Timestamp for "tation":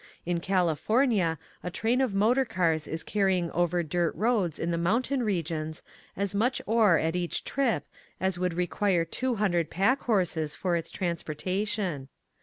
11.35-12.07